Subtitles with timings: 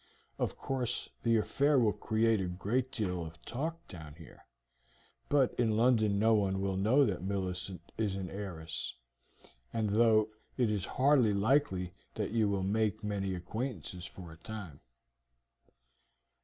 [0.39, 4.43] Of course the affair will create a great deal of talk down here,
[5.29, 8.95] but in London no one will know that Millicent is an heiress,
[9.71, 14.79] though it is hardly likely that you will make many acquaintances for a time."